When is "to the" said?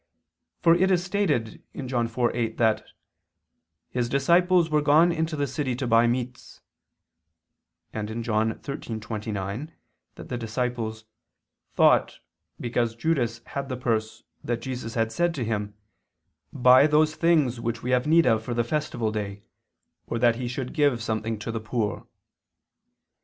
21.37-21.59